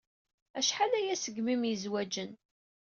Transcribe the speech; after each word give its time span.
Acḥal 0.59 0.91
aya 0.99 1.15
segmi 1.17 1.51
i 1.53 1.57
myezwaǧen. 1.61 2.31